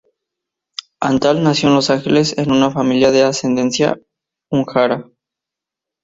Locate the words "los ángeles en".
1.75-2.51